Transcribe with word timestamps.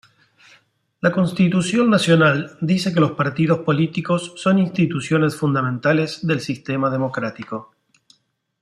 La 1.01 1.11
Constitución 1.11 1.87
Nacional 1.91 2.57
dice 2.59 2.91
que 2.91 2.99
los 2.99 3.11
partidos 3.11 3.59
políticos 3.59 4.33
son 4.35 4.57
instituciones 4.57 5.35
fundamentales 5.35 6.25
del 6.25 6.39
sistema 6.41 6.89
democrático. 6.89 7.71